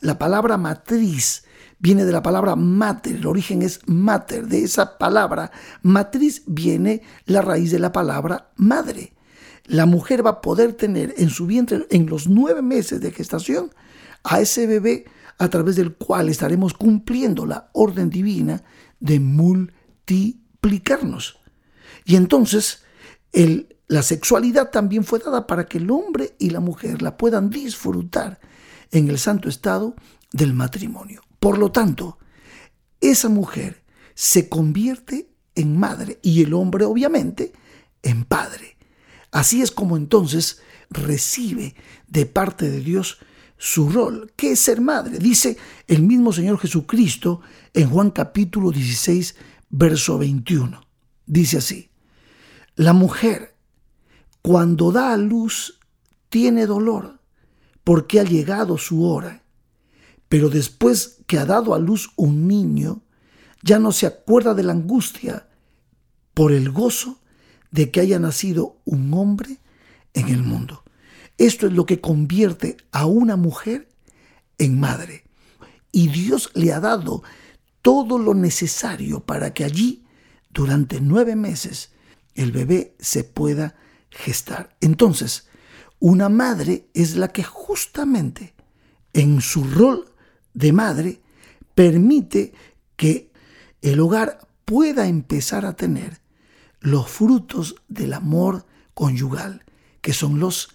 la 0.00 0.18
palabra 0.18 0.58
matriz 0.58 1.45
viene 1.78 2.04
de 2.04 2.12
la 2.12 2.22
palabra 2.22 2.56
mater, 2.56 3.16
el 3.16 3.26
origen 3.26 3.62
es 3.62 3.80
mater, 3.86 4.46
de 4.46 4.62
esa 4.62 4.98
palabra 4.98 5.50
matriz 5.82 6.42
viene 6.46 7.02
la 7.26 7.42
raíz 7.42 7.70
de 7.70 7.78
la 7.78 7.92
palabra 7.92 8.50
madre. 8.56 9.12
La 9.64 9.86
mujer 9.86 10.24
va 10.24 10.30
a 10.30 10.40
poder 10.40 10.74
tener 10.74 11.14
en 11.18 11.28
su 11.28 11.46
vientre, 11.46 11.86
en 11.90 12.06
los 12.06 12.28
nueve 12.28 12.62
meses 12.62 13.00
de 13.00 13.10
gestación, 13.10 13.72
a 14.22 14.40
ese 14.40 14.66
bebé 14.66 15.04
a 15.38 15.48
través 15.48 15.76
del 15.76 15.94
cual 15.94 16.28
estaremos 16.28 16.74
cumpliendo 16.74 17.46
la 17.46 17.70
orden 17.72 18.10
divina 18.10 18.62
de 19.00 19.20
multiplicarnos. 19.20 21.38
Y 22.04 22.16
entonces 22.16 22.84
la 23.88 24.02
sexualidad 24.02 24.70
también 24.70 25.04
fue 25.04 25.18
dada 25.18 25.46
para 25.46 25.66
que 25.66 25.78
el 25.78 25.90
hombre 25.90 26.36
y 26.38 26.50
la 26.50 26.60
mujer 26.60 27.02
la 27.02 27.16
puedan 27.16 27.50
disfrutar 27.50 28.38
en 28.92 29.08
el 29.08 29.18
santo 29.18 29.48
estado 29.48 29.96
del 30.32 30.54
matrimonio. 30.54 31.22
Por 31.46 31.58
lo 31.58 31.70
tanto, 31.70 32.18
esa 33.00 33.28
mujer 33.28 33.84
se 34.16 34.48
convierte 34.48 35.30
en 35.54 35.78
madre 35.78 36.18
y 36.20 36.42
el 36.42 36.52
hombre 36.52 36.84
obviamente 36.84 37.52
en 38.02 38.24
padre. 38.24 38.76
Así 39.30 39.62
es 39.62 39.70
como 39.70 39.96
entonces 39.96 40.60
recibe 40.90 41.76
de 42.08 42.26
parte 42.26 42.68
de 42.68 42.80
Dios 42.80 43.18
su 43.58 43.90
rol, 43.90 44.32
que 44.34 44.50
es 44.50 44.58
ser 44.58 44.80
madre. 44.80 45.20
Dice 45.20 45.56
el 45.86 46.02
mismo 46.02 46.32
Señor 46.32 46.58
Jesucristo 46.58 47.42
en 47.74 47.90
Juan 47.90 48.10
capítulo 48.10 48.72
16, 48.72 49.36
verso 49.70 50.18
21. 50.18 50.80
Dice 51.26 51.58
así, 51.58 51.90
la 52.74 52.92
mujer 52.92 53.54
cuando 54.42 54.90
da 54.90 55.12
a 55.12 55.16
luz 55.16 55.78
tiene 56.28 56.66
dolor 56.66 57.20
porque 57.84 58.18
ha 58.18 58.24
llegado 58.24 58.78
su 58.78 59.04
hora 59.04 59.45
pero 60.28 60.50
después 60.50 61.18
que 61.26 61.38
ha 61.38 61.44
dado 61.44 61.74
a 61.74 61.78
luz 61.78 62.10
un 62.16 62.48
niño, 62.48 63.02
ya 63.62 63.78
no 63.78 63.92
se 63.92 64.06
acuerda 64.06 64.54
de 64.54 64.62
la 64.62 64.72
angustia 64.72 65.48
por 66.34 66.52
el 66.52 66.70
gozo 66.70 67.20
de 67.70 67.90
que 67.90 68.00
haya 68.00 68.18
nacido 68.18 68.78
un 68.84 69.12
hombre 69.14 69.58
en 70.14 70.28
el 70.28 70.42
mundo. 70.42 70.84
Esto 71.38 71.66
es 71.66 71.72
lo 71.72 71.86
que 71.86 72.00
convierte 72.00 72.76
a 72.92 73.06
una 73.06 73.36
mujer 73.36 73.88
en 74.58 74.80
madre. 74.80 75.24
Y 75.92 76.08
Dios 76.08 76.50
le 76.54 76.72
ha 76.72 76.80
dado 76.80 77.22
todo 77.82 78.18
lo 78.18 78.34
necesario 78.34 79.20
para 79.20 79.52
que 79.52 79.64
allí, 79.64 80.04
durante 80.50 81.00
nueve 81.00 81.36
meses, 81.36 81.90
el 82.34 82.52
bebé 82.52 82.96
se 82.98 83.24
pueda 83.24 83.76
gestar. 84.10 84.76
Entonces, 84.80 85.48
una 85.98 86.28
madre 86.28 86.88
es 86.94 87.16
la 87.16 87.28
que 87.28 87.42
justamente 87.42 88.54
en 89.12 89.40
su 89.40 89.64
rol 89.64 90.12
de 90.56 90.72
madre 90.72 91.20
permite 91.74 92.52
que 92.96 93.30
el 93.82 94.00
hogar 94.00 94.48
pueda 94.64 95.06
empezar 95.06 95.66
a 95.66 95.76
tener 95.76 96.20
los 96.80 97.08
frutos 97.08 97.76
del 97.88 98.14
amor 98.14 98.66
conyugal, 98.94 99.64
que 100.00 100.14
son 100.14 100.40
los 100.40 100.70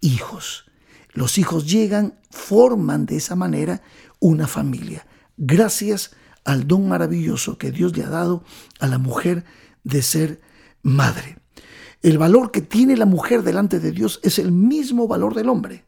hijos. 0.00 0.66
Los 1.12 1.38
hijos 1.38 1.68
llegan, 1.68 2.18
forman 2.30 3.04
de 3.04 3.16
esa 3.16 3.34
manera 3.34 3.82
una 4.20 4.46
familia, 4.46 5.06
gracias 5.36 6.12
al 6.44 6.68
don 6.68 6.88
maravilloso 6.88 7.58
que 7.58 7.72
Dios 7.72 7.96
le 7.96 8.04
ha 8.04 8.10
dado 8.10 8.44
a 8.78 8.86
la 8.86 8.98
mujer 8.98 9.44
de 9.82 10.02
ser 10.02 10.40
madre. 10.82 11.38
El 12.02 12.18
valor 12.18 12.52
que 12.52 12.60
tiene 12.60 12.96
la 12.96 13.06
mujer 13.06 13.42
delante 13.42 13.80
de 13.80 13.90
Dios 13.90 14.20
es 14.22 14.38
el 14.38 14.52
mismo 14.52 15.08
valor 15.08 15.34
del 15.34 15.48
hombre. 15.48 15.84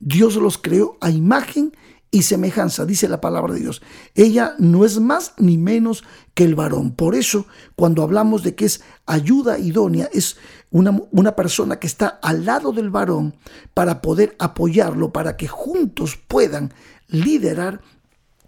Dios 0.00 0.34
los 0.34 0.58
creó 0.58 0.98
a 1.00 1.10
imagen 1.10 1.72
y 2.10 2.22
semejanza, 2.22 2.84
dice 2.86 3.08
la 3.08 3.20
palabra 3.20 3.54
de 3.54 3.60
Dios. 3.60 3.82
Ella 4.14 4.54
no 4.58 4.84
es 4.84 4.98
más 4.98 5.34
ni 5.38 5.58
menos 5.58 6.02
que 6.34 6.44
el 6.44 6.54
varón. 6.54 6.92
Por 6.92 7.14
eso, 7.14 7.46
cuando 7.76 8.02
hablamos 8.02 8.42
de 8.42 8.54
que 8.54 8.64
es 8.64 8.82
ayuda 9.06 9.58
idónea, 9.58 10.08
es 10.12 10.36
una, 10.70 11.00
una, 11.12 11.36
persona 11.36 11.78
que 11.78 11.86
está 11.86 12.18
al 12.22 12.44
lado 12.44 12.72
del 12.72 12.90
varón 12.90 13.36
para 13.74 14.00
poder 14.00 14.34
apoyarlo, 14.38 15.12
para 15.12 15.36
que 15.36 15.46
juntos 15.46 16.18
puedan 16.26 16.72
liderar 17.06 17.80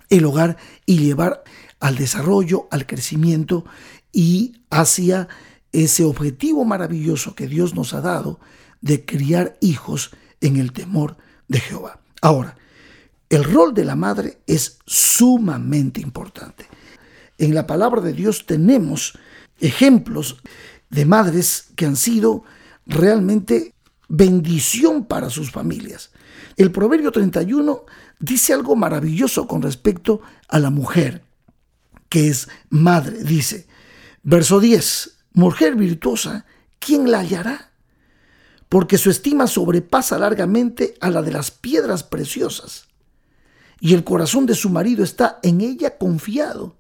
el 0.09 0.25
hogar 0.25 0.57
y 0.85 0.99
llevar 0.99 1.45
al 1.78 1.97
desarrollo, 1.97 2.69
al 2.71 2.87
crecimiento 2.87 3.64
y 4.12 4.57
hacia 4.71 5.28
ese 5.73 6.04
objetivo 6.04 6.64
maravilloso 6.64 7.35
que 7.35 7.47
Dios 7.47 7.75
nos 7.75 7.95
ha 7.95 8.00
dado 8.00 8.38
de 8.81 9.04
criar 9.04 9.57
hijos 9.61 10.11
en 10.40 10.57
el 10.57 10.73
temor 10.73 11.16
de 11.49 11.61
Jehová. 11.61 12.00
Ahora, 12.21 12.57
el 13.33 13.45
rol 13.45 13.73
de 13.73 13.87
la 13.87 13.97
madre 13.97 14.43
es 14.47 14.79
sumamente 14.85 16.03
importante. 16.03 16.69
En 17.39 17.55
la 17.55 17.67
palabra 17.67 18.03
de 18.03 18.12
Dios 18.12 18.45
tenemos 18.45 19.19
ejemplos 19.59 20.37
de 20.91 21.07
madres 21.07 21.69
que 21.75 21.87
han 21.87 21.97
sido 21.97 22.45
realmente 22.85 23.73
bendición 24.07 25.07
para 25.07 25.31
sus 25.31 25.51
familias. 25.51 26.11
El 26.59 26.73
Proverbio 26.73 27.11
31 27.11 27.87
dice 28.21 28.53
algo 28.53 28.77
maravilloso 28.77 29.49
con 29.49 29.62
respecto 29.62 30.21
a 30.49 30.59
la 30.59 30.69
mujer, 30.69 31.25
que 32.11 32.29
es 32.29 32.51
madre. 32.69 33.25
Dice, 33.25 33.67
verso 34.23 34.61
10, 34.61 35.21
mujer 35.33 35.75
virtuosa, 35.75 36.45
¿quién 36.79 37.11
la 37.11 37.21
hallará? 37.21 37.71
Porque 38.69 38.99
su 38.99 39.09
estima 39.09 39.47
sobrepasa 39.47 40.19
largamente 40.19 40.97
a 41.01 41.09
la 41.09 41.23
de 41.23 41.33
las 41.33 41.51
piedras 41.51 42.05
preciosas 42.05 42.92
y 43.85 43.95
el 43.95 44.05
corazón 44.05 44.47
de 44.47 44.55
su 44.55 44.71
marido 44.71 45.03
está 45.03 45.41
en 45.43 45.61
ella 45.61 45.99
confiado 45.99 46.77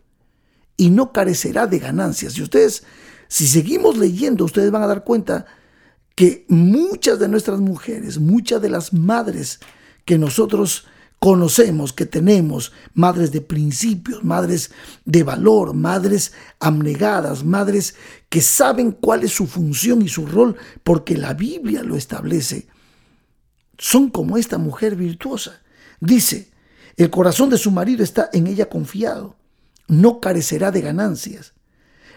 y 0.76 0.90
no 0.90 1.10
carecerá 1.10 1.66
de 1.66 1.80
ganancias. 1.80 2.38
Y 2.38 2.42
ustedes, 2.42 2.84
si 3.26 3.48
seguimos 3.48 3.98
leyendo, 3.98 4.44
ustedes 4.44 4.70
van 4.70 4.84
a 4.84 4.86
dar 4.86 5.02
cuenta 5.02 5.46
que 6.14 6.46
muchas 6.48 7.18
de 7.18 7.26
nuestras 7.26 7.58
mujeres, 7.58 8.20
muchas 8.20 8.62
de 8.62 8.68
las 8.68 8.92
madres 8.92 9.58
que 10.04 10.16
nosotros 10.16 10.86
conocemos, 11.18 11.92
que 11.92 12.06
tenemos, 12.06 12.72
madres 12.94 13.32
de 13.32 13.40
principios, 13.40 14.22
madres 14.22 14.70
de 15.04 15.24
valor, 15.24 15.74
madres 15.74 16.30
abnegadas, 16.60 17.42
madres 17.42 17.96
que 18.28 18.40
saben 18.40 18.92
cuál 18.92 19.24
es 19.24 19.32
su 19.32 19.48
función 19.48 20.02
y 20.02 20.08
su 20.08 20.24
rol, 20.24 20.54
porque 20.84 21.16
la 21.16 21.34
Biblia 21.34 21.82
lo 21.82 21.96
establece, 21.96 22.68
son 23.76 24.08
como 24.08 24.36
esta 24.36 24.56
mujer 24.56 24.94
virtuosa. 24.94 25.62
Dice, 26.00 26.51
el 26.96 27.10
corazón 27.10 27.50
de 27.50 27.58
su 27.58 27.70
marido 27.70 28.02
está 28.02 28.30
en 28.32 28.46
ella 28.46 28.68
confiado. 28.68 29.36
No 29.88 30.20
carecerá 30.20 30.70
de 30.70 30.80
ganancias. 30.80 31.54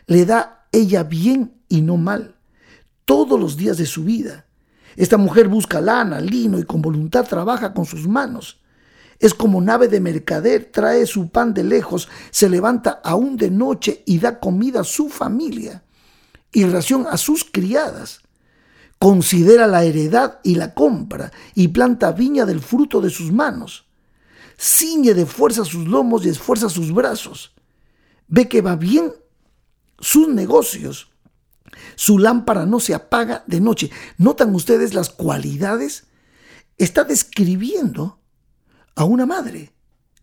Le 0.07 0.25
da 0.25 0.67
ella 0.71 1.03
bien 1.03 1.61
y 1.67 1.81
no 1.81 1.97
mal 1.97 2.35
todos 3.05 3.39
los 3.39 3.55
días 3.55 3.77
de 3.77 3.85
su 3.85 4.03
vida. 4.03 4.45
Esta 4.95 5.17
mujer 5.17 5.47
busca 5.47 5.81
lana, 5.81 6.19
lino 6.19 6.59
y 6.59 6.63
con 6.63 6.81
voluntad 6.81 7.25
trabaja 7.27 7.73
con 7.73 7.85
sus 7.85 8.07
manos. 8.07 8.61
Es 9.19 9.33
como 9.33 9.61
nave 9.61 9.87
de 9.87 10.01
mercader, 10.01 10.71
trae 10.71 11.05
su 11.05 11.29
pan 11.29 11.53
de 11.53 11.63
lejos, 11.63 12.09
se 12.31 12.49
levanta 12.49 13.01
aún 13.03 13.37
de 13.37 13.49
noche 13.49 14.03
y 14.05 14.19
da 14.19 14.39
comida 14.39 14.81
a 14.81 14.83
su 14.83 15.09
familia 15.09 15.83
y 16.51 16.65
ración 16.65 17.05
a 17.09 17.17
sus 17.17 17.45
criadas. 17.45 18.21
Considera 18.99 19.67
la 19.67 19.83
heredad 19.83 20.39
y 20.43 20.55
la 20.55 20.73
compra 20.73 21.31
y 21.53 21.69
planta 21.69 22.11
viña 22.11 22.45
del 22.45 22.61
fruto 22.61 23.01
de 23.01 23.09
sus 23.09 23.31
manos. 23.31 23.84
Ciñe 24.57 25.13
de 25.13 25.25
fuerza 25.25 25.65
sus 25.65 25.87
lomos 25.87 26.25
y 26.25 26.29
esfuerza 26.29 26.69
sus 26.69 26.93
brazos. 26.93 27.53
Ve 28.27 28.47
que 28.47 28.61
va 28.61 28.75
bien 28.75 29.13
sus 29.99 30.27
negocios. 30.27 31.09
Su 31.95 32.19
lámpara 32.19 32.65
no 32.65 32.79
se 32.79 32.93
apaga 32.93 33.43
de 33.47 33.59
noche. 33.59 33.91
¿Notan 34.17 34.53
ustedes 34.55 34.93
las 34.93 35.09
cualidades? 35.09 36.07
Está 36.77 37.03
describiendo 37.03 38.19
a 38.95 39.03
una 39.03 39.25
madre 39.25 39.73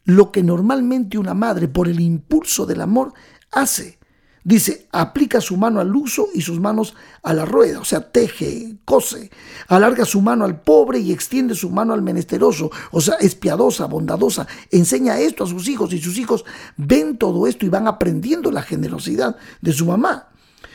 lo 0.05 0.33
que 0.33 0.43
normalmente 0.43 1.19
una 1.19 1.35
madre, 1.35 1.69
por 1.69 1.89
el 1.89 2.01
impulso 2.01 2.67
del 2.67 2.81
amor, 2.81 3.13
hace. 3.51 3.99
Dice, 4.45 4.89
aplica 4.91 5.41
su 5.41 5.57
mano 5.57 5.79
al 5.79 5.95
uso 5.95 6.29
y 6.35 6.41
sus 6.41 6.59
manos 6.59 6.97
a 7.23 7.33
la 7.33 7.45
rueda, 7.45 7.79
o 7.79 7.85
sea, 7.85 8.11
teje, 8.11 8.77
cose, 8.85 9.31
alarga 9.69 10.05
su 10.05 10.21
mano 10.21 10.45
al 10.45 10.61
pobre 10.61 10.99
y 10.99 11.13
extiende 11.13 11.55
su 11.55 11.71
mano 11.71 11.93
al 11.93 12.03
menesteroso, 12.03 12.71
o 12.91 13.01
sea, 13.01 13.15
es 13.21 13.37
piadosa, 13.37 13.87
bondadosa, 13.87 14.49
enseña 14.73 15.21
esto 15.21 15.45
a 15.45 15.47
sus 15.47 15.69
hijos 15.69 15.93
y 15.93 16.01
sus 16.01 16.19
hijos 16.19 16.45
ven 16.77 17.19
todo 17.19 17.47
esto 17.47 17.65
y 17.67 17.69
van 17.69 17.87
aprendiendo 17.87 18.51
la 18.51 18.63
generosidad 18.63 19.37
de 19.61 19.73
su 19.73 19.87
mamá. 19.87 20.29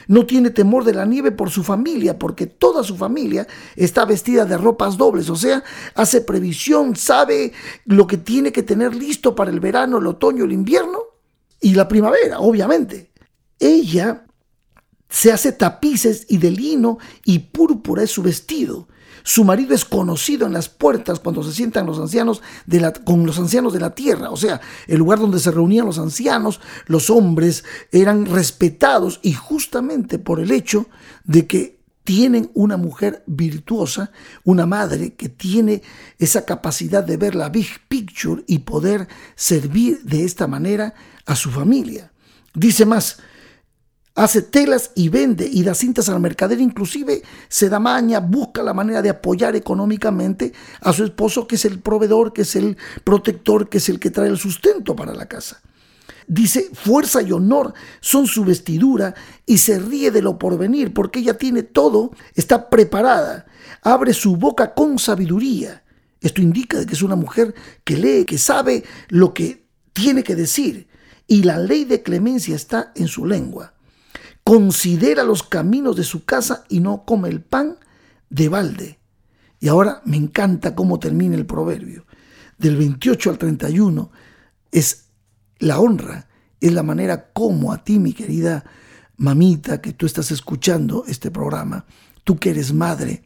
No 0.08 0.26
tiene 0.26 0.52
temor 0.52 0.86
de 0.86 0.94
la 0.94 1.06
nieve 1.06 1.32
por 1.32 1.50
su 1.50 1.62
familia, 1.64 2.18
porque 2.18 2.46
toda 2.48 2.82
su 2.84 2.96
familia 2.96 3.46
está 3.76 4.06
vestida 4.06 4.46
de 4.46 4.58
ropas 4.58 4.96
dobles, 4.96 5.30
o 5.30 5.36
sea, 5.36 5.62
hace 5.96 6.22
previsión, 6.22 6.96
sabe 6.96 7.52
lo 7.84 8.08
que 8.08 8.16
tiene 8.16 8.54
que 8.54 8.64
tener 8.64 8.96
listo 8.96 9.36
para 9.36 9.52
el 9.52 9.60
verano, 9.60 9.98
el 9.98 10.08
otoño, 10.08 10.46
el 10.46 10.54
invierno 10.54 11.00
y 11.60 11.74
la 11.74 11.90
primavera, 11.90 12.40
obviamente. 12.40 13.07
Ella 13.60 14.26
se 15.10 15.32
hace 15.32 15.52
tapices 15.52 16.26
y 16.30 16.38
de 16.38 16.52
lino 16.52 16.98
y 17.24 17.40
púrpura 17.40 18.04
es 18.04 18.12
su 18.12 18.22
vestido. 18.22 18.88
Su 19.24 19.44
marido 19.44 19.76
es 19.76 19.84
conocido 19.84 20.48
en 20.48 20.54
las 20.54 20.70
puertas 20.70 21.20
cuando 21.20 21.44
se 21.44 21.52
sientan 21.52 21.86
los 21.86 22.00
ancianos 22.00 22.42
de 22.66 22.80
la, 22.80 22.94
con 22.94 23.26
los 23.26 23.38
ancianos 23.40 23.74
de 23.74 23.80
la 23.82 23.94
tierra, 23.94 24.30
o 24.30 24.38
sea, 24.38 24.62
el 24.88 25.00
lugar 25.00 25.20
donde 25.20 25.40
se 25.40 25.52
reunían 25.52 25.86
los 25.86 26.00
ancianos, 26.00 26.62
los 26.86 27.10
hombres 27.10 27.66
eran 27.92 28.26
respetados 28.26 29.20
y 29.24 29.34
justamente 29.34 30.18
por 30.18 30.40
el 30.40 30.52
hecho 30.52 30.88
de 31.26 31.46
que 31.46 31.78
tienen 32.06 32.50
una 32.54 32.78
mujer 32.78 33.24
virtuosa, 33.28 34.12
una 34.46 34.66
madre 34.66 35.16
que 35.16 35.28
tiene 35.28 35.82
esa 36.20 36.46
capacidad 36.46 37.04
de 37.04 37.18
ver 37.18 37.36
la 37.36 37.50
big 37.50 37.68
picture 37.90 38.46
y 38.48 38.60
poder 38.60 39.10
servir 39.36 40.04
de 40.04 40.24
esta 40.24 40.48
manera 40.48 40.94
a 41.26 41.36
su 41.36 41.52
familia. 41.52 42.14
Dice 42.54 42.86
más, 42.86 43.18
hace 44.18 44.42
telas 44.42 44.92
y 44.96 45.10
vende 45.10 45.48
y 45.48 45.62
da 45.62 45.76
cintas 45.76 46.10
al 46.10 46.20
mercader, 46.20 46.60
inclusive 46.60 47.22
se 47.48 47.70
da 47.70 47.80
maña, 47.80 48.20
busca 48.20 48.64
la 48.64 48.74
manera 48.74 49.04
de 49.04 49.12
apoyar 49.12 49.56
económicamente 49.56 50.54
a 50.82 50.92
su 50.92 51.04
esposo, 51.04 51.48
que 51.48 51.56
es 51.56 51.66
el 51.66 51.80
proveedor, 51.80 52.34
que 52.34 52.42
es 52.42 52.56
el 52.56 52.78
protector, 53.04 53.70
que 53.70 53.78
es 53.78 53.90
el 53.90 54.00
que 54.00 54.10
trae 54.10 54.28
el 54.28 54.40
sustento 54.40 54.96
para 54.96 55.14
la 55.14 55.28
casa. 55.28 55.62
Dice, 56.26 56.68
fuerza 56.74 57.22
y 57.22 57.32
honor 57.32 57.76
son 58.02 58.26
su 58.26 58.44
vestidura 58.44 59.14
y 59.46 59.60
se 59.60 59.78
ríe 59.78 60.10
de 60.10 60.24
lo 60.24 60.40
porvenir 60.40 60.96
porque 60.96 61.20
ella 61.20 61.38
tiene 61.38 61.62
todo, 61.62 62.12
está 62.34 62.72
preparada, 62.72 63.46
abre 63.84 64.14
su 64.14 64.36
boca 64.36 64.74
con 64.74 64.98
sabiduría. 64.98 65.84
Esto 66.22 66.42
indica 66.42 66.84
que 66.88 66.94
es 66.96 67.04
una 67.04 67.16
mujer 67.16 67.54
que 67.84 67.96
lee, 67.96 68.26
que 68.26 68.40
sabe 68.40 68.84
lo 69.10 69.32
que 69.36 69.68
tiene 69.94 70.24
que 70.24 70.36
decir 70.36 70.88
y 71.28 71.44
la 71.44 71.60
ley 71.60 71.86
de 71.86 72.02
clemencia 72.02 72.56
está 72.56 72.92
en 72.96 73.08
su 73.08 73.24
lengua 73.24 73.77
considera 74.48 75.26
los 75.26 75.44
caminos 75.44 75.98
de 75.98 76.06
su 76.06 76.24
casa 76.24 76.64
y 76.70 76.80
no 76.80 77.04
come 77.04 77.28
el 77.28 77.42
pan 77.42 77.80
de 78.30 78.48
balde. 78.48 78.98
Y 79.60 79.68
ahora 79.68 80.02
me 80.06 80.16
encanta 80.16 80.74
cómo 80.74 81.00
termina 81.00 81.36
el 81.36 81.46
proverbio. 81.46 82.06
Del 82.58 82.78
28 82.78 83.30
al 83.30 83.38
31 83.38 84.10
es 84.72 85.10
la 85.60 85.82
honra, 85.82 86.30
es 86.62 86.72
la 86.72 86.82
manera 86.82 87.34
como 87.34 87.74
a 87.74 87.84
ti, 87.84 88.00
mi 88.00 88.14
querida 88.14 88.64
mamita, 89.18 89.82
que 89.82 89.92
tú 89.92 90.06
estás 90.06 90.32
escuchando 90.32 91.04
este 91.10 91.30
programa, 91.30 91.86
tú 92.24 92.38
que 92.38 92.52
eres 92.52 92.72
madre, 92.72 93.24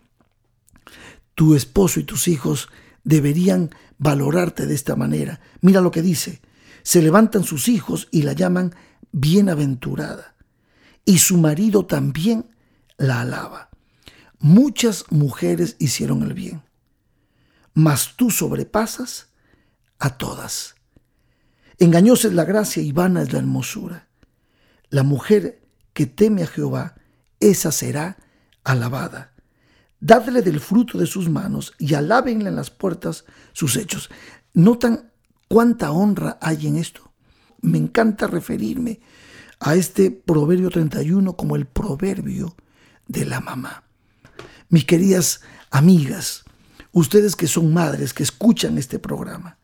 tu 1.36 1.54
esposo 1.54 2.00
y 2.00 2.04
tus 2.04 2.28
hijos 2.28 2.68
deberían 3.04 3.70
valorarte 4.00 4.66
de 4.66 4.74
esta 4.74 4.96
manera. 4.96 5.40
Mira 5.62 5.82
lo 5.82 5.92
que 5.92 6.02
dice, 6.02 6.42
se 6.82 7.00
levantan 7.04 7.44
sus 7.44 7.68
hijos 7.68 8.08
y 8.10 8.24
la 8.24 8.34
llaman 8.34 8.74
bienaventurada 9.12 10.31
y 11.06 11.20
su 11.20 11.38
marido 11.38 11.86
también 11.86 12.56
la 12.98 13.22
alaba. 13.22 13.70
Muchas 14.40 15.06
mujeres 15.12 15.76
hicieron 15.80 16.24
el 16.24 16.34
bien, 16.34 16.64
mas 17.74 18.16
tú 18.16 18.32
sobrepasas 18.32 19.30
a 20.00 20.18
todas. 20.18 20.76
Engañosa 21.78 22.28
es 22.28 22.34
la 22.34 22.46
gracia 22.46 22.82
y 22.82 22.92
vana 22.92 23.22
es 23.22 23.34
la 23.34 23.40
hermosura. 23.40 24.08
La 24.90 25.04
mujer 25.04 25.62
que 25.94 26.06
teme 26.06 26.44
a 26.44 26.48
Jehová, 26.48 26.96
esa 27.40 27.72
será 27.72 28.18
alabada. 28.64 29.34
Dadle 30.00 30.42
del 30.42 30.60
fruto 30.60 30.98
de 30.98 31.06
sus 31.06 31.30
manos 31.30 31.74
y 31.78 31.94
alábenle 31.94 32.50
en 32.50 32.56
las 32.56 32.72
puertas 32.72 33.26
sus 33.54 33.76
hechos. 33.76 34.10
¿Notan 34.54 35.12
cuánta 35.48 35.92
honra 35.92 36.38
hay 36.42 36.68
en 36.68 36.78
esto? 36.78 37.14
Me 37.62 37.78
encanta 37.78 38.28
referirme 38.28 39.00
a 39.62 39.76
este 39.76 40.10
proverbio 40.10 40.69
31 40.69 41.38
como 41.38 41.56
el 41.56 41.67
proverbio 41.67 42.56
de 43.08 43.26
la 43.26 43.39
mamá. 43.39 43.84
Mis 44.69 44.86
queridas 44.86 45.41
amigas, 45.69 46.43
ustedes 46.91 47.36
que 47.36 47.47
son 47.47 47.71
madres, 47.71 48.13
que 48.13 48.24
escuchan 48.24 48.78
este 48.78 48.97
programa, 48.97 49.60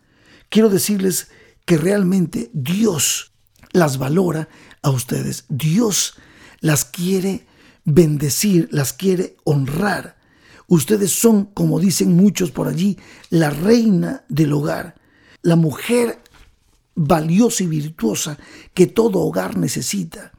quiero 0.50 0.70
decirles 0.70 1.30
que 1.66 1.78
realmente 1.78 2.52
Dios 2.54 3.34
las 3.72 3.98
valora 3.98 4.48
a 4.84 4.92
ustedes. 4.92 5.46
Dios 5.50 6.14
las 6.62 6.86
quiere 6.86 7.48
bendecir, 7.84 8.70
las 8.72 8.94
quiere 8.94 9.36
honrar. 9.46 10.18
Ustedes 10.68 11.12
son, 11.12 11.46
como 11.46 11.80
dicen 11.80 12.16
muchos 12.16 12.52
por 12.52 12.68
allí, 12.68 13.00
la 13.30 13.50
reina 13.50 14.26
del 14.30 14.54
hogar, 14.54 14.96
la 15.42 15.56
mujer 15.56 16.22
valiosa 16.98 17.64
y 17.64 17.68
virtuosa 17.68 18.38
que 18.74 18.88
todo 18.88 19.20
hogar 19.20 19.56
necesita. 19.56 20.34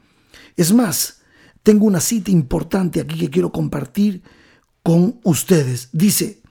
Es 0.56 0.72
más, 0.74 1.22
tengo 1.62 1.86
una 1.86 2.00
cita 2.00 2.30
importante 2.30 3.00
aquí 3.00 3.18
que 3.18 3.30
quiero 3.30 3.52
compartir 3.52 4.22
con 4.82 5.20
ustedes. 5.22 5.88
Dice, 5.92 6.42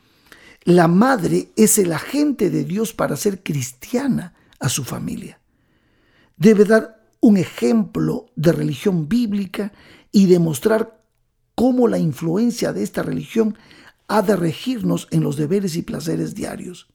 la 0.63 0.87
madre 0.87 1.51
es 1.57 1.77
el 1.77 1.91
agente 1.91 2.49
de 2.49 2.63
Dios 2.63 2.93
para 2.93 3.17
ser 3.17 3.43
cristiana 3.43 4.33
a 4.59 4.69
su 4.69 4.85
familia. 4.85 5.39
Debe 6.37 6.63
dar 6.63 7.05
un 7.19 7.35
ejemplo 7.35 8.27
de 8.35 8.53
religión 8.53 9.09
bíblica 9.09 9.73
y 10.11 10.27
demostrar 10.27 11.03
cómo 11.53 11.87
la 11.87 11.97
influencia 11.97 12.71
de 12.71 12.83
esta 12.83 13.03
religión 13.03 13.57
ha 14.07 14.21
de 14.21 14.37
regirnos 14.37 15.09
en 15.11 15.21
los 15.21 15.35
deberes 15.35 15.75
y 15.75 15.81
placeres 15.81 16.33
diarios. 16.33 16.87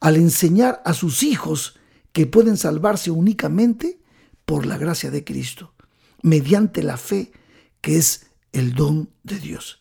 Al 0.00 0.16
enseñar 0.16 0.82
a 0.84 0.94
sus 0.94 1.22
hijos 1.22 1.78
que 2.14 2.26
pueden 2.26 2.56
salvarse 2.56 3.10
únicamente 3.10 3.98
por 4.46 4.66
la 4.66 4.78
gracia 4.78 5.10
de 5.10 5.24
Cristo, 5.24 5.74
mediante 6.22 6.82
la 6.82 6.96
fe 6.96 7.32
que 7.80 7.98
es 7.98 8.26
el 8.52 8.72
don 8.72 9.10
de 9.24 9.38
Dios. 9.40 9.80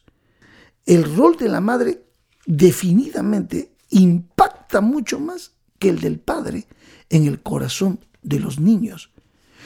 El 0.86 1.16
rol 1.16 1.38
de 1.38 1.48
la 1.48 1.62
madre 1.62 2.04
definidamente 2.46 3.76
impacta 3.92 4.82
mucho 4.82 5.20
más 5.20 5.52
que 5.78 5.90
el 5.90 6.02
del 6.02 6.20
padre 6.20 6.66
en 7.10 7.28
el 7.28 7.42
corazón 7.42 8.00
de 8.24 8.40
los 8.40 8.60
niños. 8.60 9.12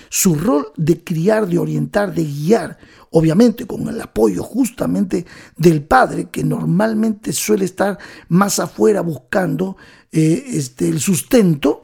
Su 0.10 0.36
rol 0.36 0.68
de 0.76 1.02
criar, 1.04 1.48
de 1.48 1.60
orientar, 1.60 2.14
de 2.14 2.26
guiar, 2.26 2.78
obviamente 3.12 3.66
con 3.66 3.88
el 3.88 4.02
apoyo 4.02 4.44
justamente 4.44 5.26
del 5.56 5.84
padre, 5.84 6.30
que 6.30 6.44
normalmente 6.44 7.32
suele 7.32 7.64
estar 7.64 7.98
más 8.28 8.60
afuera 8.60 9.00
buscando 9.00 9.78
eh, 10.12 10.44
este, 10.48 10.90
el 10.90 11.00
sustento, 11.00 11.77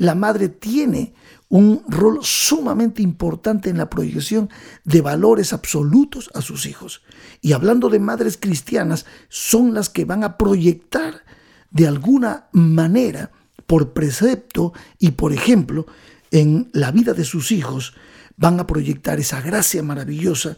la 0.00 0.14
madre 0.14 0.48
tiene 0.48 1.12
un 1.50 1.84
rol 1.86 2.20
sumamente 2.22 3.02
importante 3.02 3.68
en 3.68 3.76
la 3.76 3.90
proyección 3.90 4.48
de 4.82 5.02
valores 5.02 5.52
absolutos 5.52 6.30
a 6.32 6.40
sus 6.40 6.64
hijos. 6.64 7.02
Y 7.42 7.52
hablando 7.52 7.90
de 7.90 7.98
madres 7.98 8.38
cristianas, 8.40 9.04
son 9.28 9.74
las 9.74 9.90
que 9.90 10.06
van 10.06 10.24
a 10.24 10.38
proyectar 10.38 11.22
de 11.70 11.86
alguna 11.86 12.48
manera, 12.52 13.30
por 13.66 13.92
precepto 13.92 14.72
y 14.98 15.10
por 15.10 15.34
ejemplo, 15.34 15.84
en 16.30 16.70
la 16.72 16.92
vida 16.92 17.12
de 17.12 17.26
sus 17.26 17.52
hijos, 17.52 17.92
van 18.38 18.58
a 18.58 18.66
proyectar 18.66 19.20
esa 19.20 19.42
gracia 19.42 19.82
maravillosa 19.82 20.56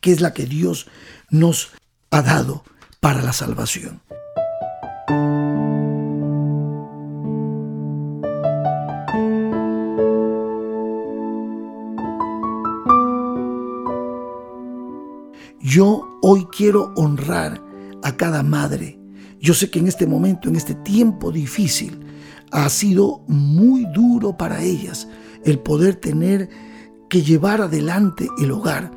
que 0.00 0.10
es 0.10 0.22
la 0.22 0.32
que 0.32 0.46
Dios 0.46 0.86
nos 1.28 1.72
ha 2.10 2.22
dado 2.22 2.64
para 2.98 3.20
la 3.20 3.34
salvación. 3.34 4.00
Yo 15.74 16.20
hoy 16.22 16.46
quiero 16.56 16.92
honrar 16.94 17.60
a 18.04 18.16
cada 18.16 18.44
madre. 18.44 18.96
Yo 19.40 19.54
sé 19.54 19.70
que 19.70 19.80
en 19.80 19.88
este 19.88 20.06
momento, 20.06 20.48
en 20.48 20.54
este 20.54 20.76
tiempo 20.76 21.32
difícil, 21.32 21.98
ha 22.52 22.68
sido 22.68 23.24
muy 23.26 23.84
duro 23.86 24.36
para 24.36 24.62
ellas 24.62 25.08
el 25.44 25.58
poder 25.58 25.96
tener 25.96 26.48
que 27.10 27.22
llevar 27.22 27.60
adelante 27.60 28.28
el 28.38 28.52
hogar. 28.52 28.92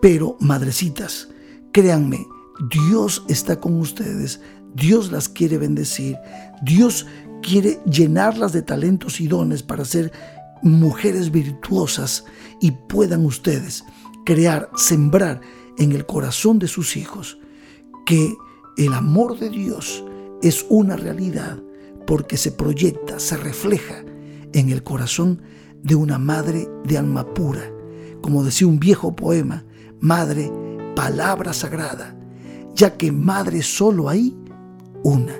Pero, 0.00 0.36
madrecitas, 0.38 1.28
créanme, 1.72 2.24
Dios 2.70 3.24
está 3.28 3.58
con 3.58 3.80
ustedes, 3.80 4.40
Dios 4.72 5.10
las 5.10 5.28
quiere 5.28 5.58
bendecir, 5.58 6.16
Dios 6.62 7.06
quiere 7.42 7.80
llenarlas 7.86 8.52
de 8.52 8.62
talentos 8.62 9.20
y 9.20 9.26
dones 9.26 9.64
para 9.64 9.84
ser 9.84 10.12
mujeres 10.62 11.32
virtuosas 11.32 12.24
y 12.60 12.70
puedan 12.70 13.26
ustedes 13.26 13.82
crear, 14.24 14.70
sembrar 14.76 15.40
en 15.80 15.92
el 15.92 16.06
corazón 16.06 16.58
de 16.58 16.68
sus 16.68 16.96
hijos 16.96 17.38
que 18.04 18.36
el 18.76 18.92
amor 18.92 19.38
de 19.38 19.48
Dios 19.48 20.04
es 20.42 20.66
una 20.68 20.94
realidad 20.94 21.58
porque 22.06 22.36
se 22.36 22.52
proyecta, 22.52 23.18
se 23.18 23.36
refleja 23.36 24.04
en 24.52 24.68
el 24.68 24.82
corazón 24.82 25.40
de 25.82 25.94
una 25.94 26.18
madre 26.18 26.68
de 26.84 26.98
alma 26.98 27.32
pura. 27.32 27.62
Como 28.20 28.44
decía 28.44 28.68
un 28.68 28.78
viejo 28.78 29.16
poema, 29.16 29.64
madre, 30.00 30.52
palabra 30.94 31.54
sagrada, 31.54 32.14
ya 32.74 32.98
que 32.98 33.10
madre 33.10 33.62
solo 33.62 34.10
hay 34.10 34.36
una, 35.02 35.34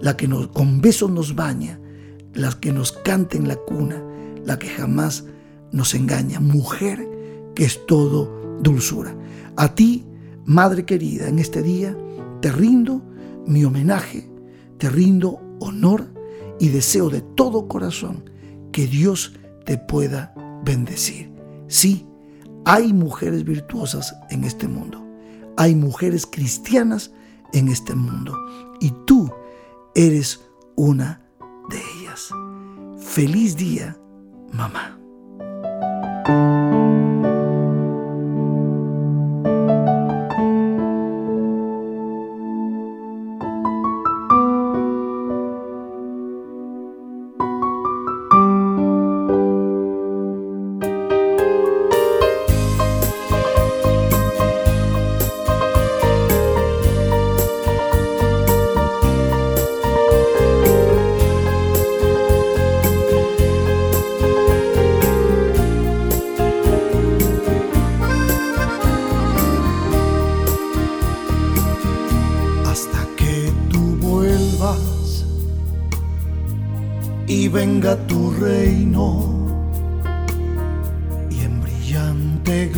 la 0.00 0.16
que 0.16 0.26
con 0.54 0.80
besos 0.80 1.10
nos 1.10 1.34
baña, 1.34 1.78
la 2.32 2.50
que 2.58 2.72
nos 2.72 2.92
canta 2.92 3.36
en 3.36 3.46
la 3.46 3.56
cuna, 3.56 4.02
la 4.42 4.58
que 4.58 4.68
jamás 4.68 5.24
nos 5.70 5.94
engaña, 5.94 6.40
mujer 6.40 7.06
que 7.54 7.64
es 7.64 7.84
todo 7.86 8.58
dulzura. 8.62 9.14
A 9.56 9.74
ti, 9.74 10.04
madre 10.44 10.84
querida, 10.84 11.28
en 11.28 11.38
este 11.38 11.62
día 11.62 11.96
te 12.40 12.50
rindo 12.50 13.02
mi 13.46 13.64
homenaje, 13.64 14.28
te 14.78 14.88
rindo 14.88 15.40
honor 15.60 16.06
y 16.58 16.68
deseo 16.68 17.10
de 17.10 17.20
todo 17.20 17.68
corazón 17.68 18.30
que 18.72 18.86
Dios 18.86 19.34
te 19.64 19.78
pueda 19.78 20.34
bendecir. 20.64 21.30
Sí, 21.68 22.06
hay 22.64 22.92
mujeres 22.92 23.44
virtuosas 23.44 24.14
en 24.30 24.44
este 24.44 24.68
mundo. 24.68 25.04
Hay 25.56 25.74
mujeres 25.74 26.26
cristianas 26.26 27.12
en 27.52 27.68
este 27.68 27.94
mundo. 27.94 28.36
Y 28.80 28.92
tú 29.06 29.30
eres 29.94 30.40
una 30.76 31.20
de 31.68 31.80
ellas. 32.00 32.30
Feliz 32.98 33.56
día, 33.56 33.96
mamá. 34.52 34.98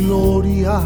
Gloria 0.04 0.80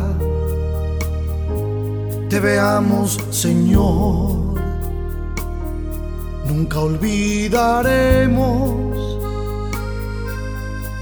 te 2.29 2.41
veamos, 2.41 3.19
Señor. 3.31 4.59
Nunca 6.47 6.81
olvidaremos 6.81 8.73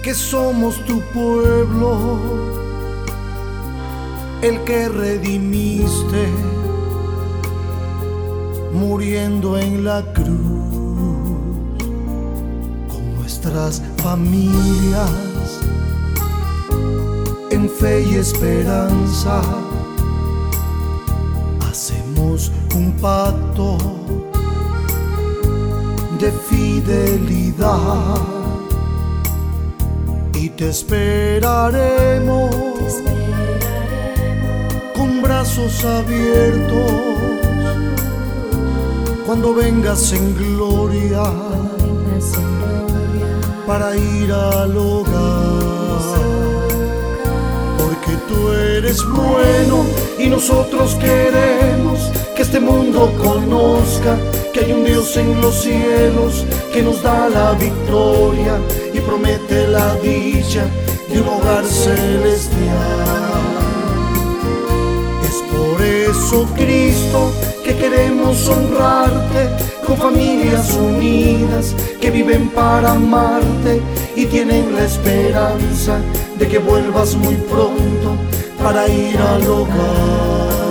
que 0.03 0.15
somos 0.15 0.77
tu 0.87 1.01
pueblo, 1.13 2.19
el 4.43 4.63
que 4.65 4.89
redimiste 4.89 6.29
muriendo 8.73 9.59
en 9.59 9.85
la 9.85 10.03
cruz 10.13 10.57
familias 14.03 15.36
en 17.57 17.71
fe 17.71 18.03
y 18.03 18.17
esperanza. 18.17 19.41
Hacemos 21.69 22.53
un 22.75 22.93
pacto 23.01 23.79
de 26.21 26.31
fidelidad 26.49 28.19
y 30.35 30.51
te 30.51 30.69
esperaremos, 30.69 32.55
con 34.95 35.23
brazos 35.23 35.83
abiertos 35.85 36.93
cuando 39.25 39.55
vengas 39.55 40.13
en 40.13 40.35
gloria 40.37 41.25
para 43.67 43.97
ir 43.97 44.31
al 44.31 44.77
hogar. 44.77 46.56
Tú 48.29 48.53
eres 48.53 49.05
bueno 49.05 49.85
y 50.19 50.29
nosotros 50.29 50.97
queremos 50.97 52.11
que 52.35 52.43
este 52.43 52.61
mundo 52.61 53.13
conozca 53.17 54.17
que 54.53 54.61
hay 54.61 54.73
un 54.73 54.85
Dios 54.85 55.17
en 55.17 55.41
los 55.41 55.63
cielos 55.63 56.45
que 56.73 56.83
nos 56.83 57.03
da 57.03 57.29
la 57.29 57.53
victoria 57.53 58.59
y 58.93 59.01
promete 59.01 59.69
la 59.69 59.95
dicha 59.97 60.67
de 61.09 61.21
un 61.21 61.29
hogar 61.29 61.65
celestial. 61.65 62.47
Es 65.23 65.43
por 65.53 65.83
eso, 65.83 66.47
Cristo, 66.57 67.33
que 67.65 67.77
queremos 67.77 68.49
honrarte 68.49 69.51
con 69.87 69.97
familias 69.97 70.75
unidas 70.75 71.75
que 72.01 72.11
viven 72.11 72.49
para 72.51 72.93
amarte 72.93 73.81
y 74.17 74.27
tienen 74.27 74.75
la 74.75 74.85
esperanza 74.85 76.01
de 76.39 76.49
que 76.49 76.59
vuelvas 76.59 77.15
muy 77.15 77.35
pronto 77.35 78.17
para 78.63 78.89
ir 78.89 79.17
al 79.19 79.49
hogar. 79.49 80.66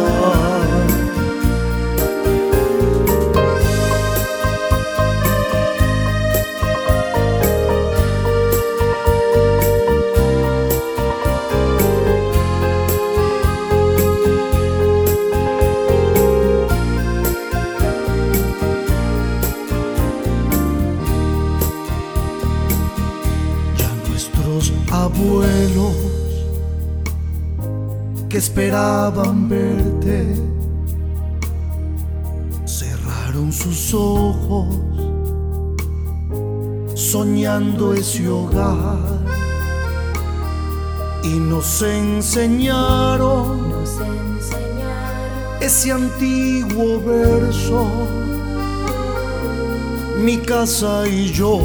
Esperaban 28.56 29.50
verte. 29.50 30.34
Cerraron 32.66 33.52
sus 33.52 33.94
ojos 33.94 34.68
soñando 36.96 37.94
ese 37.94 38.30
hogar. 38.30 39.26
Y 41.22 41.34
nos 41.34 41.82
enseñaron, 41.82 43.74
ese 45.60 45.92
antiguo 45.92 47.02
verso. 47.04 47.86
Mi 50.24 50.38
casa 50.38 51.06
y 51.06 51.30
yo 51.34 51.60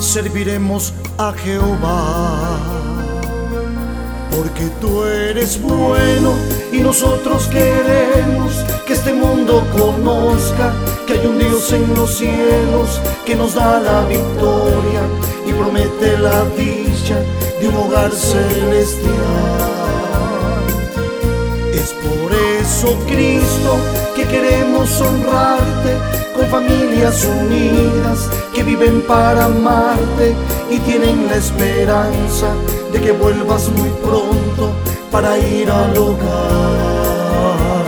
serviremos 0.00 0.92
a 1.18 1.32
Jehová. 1.34 2.77
Porque 4.38 4.70
tú 4.80 5.02
eres 5.02 5.60
bueno 5.60 6.32
y 6.70 6.78
nosotros 6.78 7.48
queremos 7.48 8.52
que 8.86 8.92
este 8.92 9.12
mundo 9.12 9.66
conozca 9.76 10.72
que 11.08 11.14
hay 11.14 11.26
un 11.26 11.40
Dios 11.40 11.72
en 11.72 11.92
los 11.96 12.18
cielos 12.18 13.00
que 13.26 13.34
nos 13.34 13.54
da 13.54 13.80
la 13.80 14.04
victoria 14.04 15.02
y 15.44 15.52
promete 15.52 16.18
la 16.18 16.44
dicha 16.56 17.20
de 17.60 17.68
un 17.68 17.74
hogar 17.74 18.12
celestial. 18.12 19.58
eso, 22.60 22.96
Cristo, 23.08 23.76
que 24.14 24.22
queremos 24.24 25.00
honrarte 25.00 25.96
con 26.36 26.46
familias 26.46 27.24
unidas 27.24 28.30
que 28.54 28.62
viven 28.62 29.02
para 29.02 29.46
amarte 29.46 30.36
y 30.70 30.78
tienen 30.78 31.26
la 31.26 31.36
esperanza 31.36 32.54
de 32.92 33.00
que 33.00 33.12
vuelvas 33.12 33.68
muy 33.70 33.88
pronto 34.02 34.70
para 35.10 35.38
ir 35.38 35.70
al 35.70 35.96
hogar. 35.96 37.84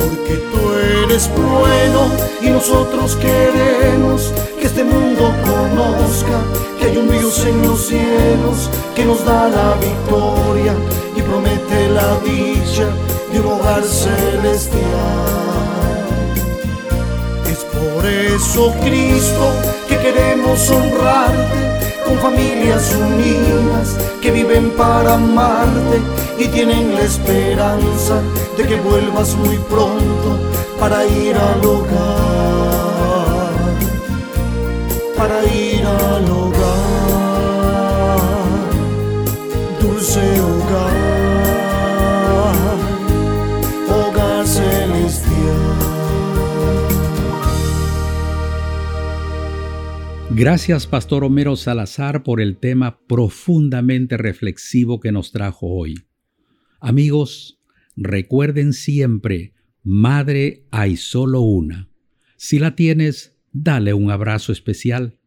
Porque 0.00 0.34
tú 0.52 0.74
eres 1.02 1.30
bueno 1.34 2.10
y 2.40 2.50
nosotros 2.50 3.16
queremos 3.16 4.32
que 4.60 4.66
este 4.66 4.84
mundo 4.84 5.32
conozca 5.44 6.40
que 6.78 6.86
hay 6.86 6.96
un 6.96 7.10
Dios 7.10 7.44
en 7.44 7.62
los 7.62 7.86
cielos 7.86 8.70
que 8.94 9.04
nos 9.04 9.24
da 9.24 9.48
la 9.48 9.74
victoria 9.74 10.74
y 11.16 11.22
promete 11.22 11.88
la 11.90 12.18
dicha 12.20 12.88
de 13.32 13.40
un 13.40 13.46
hogar 13.46 13.82
celestial. 13.82 14.82
Es 17.50 17.64
por 17.64 18.06
eso, 18.06 18.72
Cristo, 18.82 19.50
que 19.88 19.98
queremos 19.98 20.70
honrarte 20.70 21.95
con 22.06 22.18
familias 22.18 22.94
unidas 22.94 23.96
que 24.22 24.30
viven 24.30 24.70
para 24.70 25.14
amarte 25.14 26.00
y 26.38 26.46
tienen 26.48 26.94
la 26.94 27.02
esperanza 27.02 28.22
de 28.56 28.64
que 28.64 28.76
vuelvas 28.76 29.34
muy 29.34 29.56
pronto 29.70 30.38
para 30.78 31.04
ir 31.04 31.34
al 31.36 31.64
hogar, 31.64 31.90
para 35.16 35.44
ir 35.52 35.84
al 35.84 36.30
hogar, 36.30 36.60
dulce 39.80 40.40
hogar, 40.40 40.55
Gracias, 50.38 50.86
Pastor 50.86 51.24
Homero 51.24 51.56
Salazar, 51.56 52.22
por 52.22 52.42
el 52.42 52.58
tema 52.58 53.00
profundamente 53.06 54.18
reflexivo 54.18 55.00
que 55.00 55.10
nos 55.10 55.32
trajo 55.32 55.68
hoy. 55.68 56.04
Amigos, 56.78 57.58
recuerden 57.96 58.74
siempre, 58.74 59.54
madre 59.82 60.66
hay 60.70 60.98
solo 60.98 61.40
una. 61.40 61.88
Si 62.36 62.58
la 62.58 62.76
tienes, 62.76 63.34
dale 63.52 63.94
un 63.94 64.10
abrazo 64.10 64.52
especial. 64.52 65.18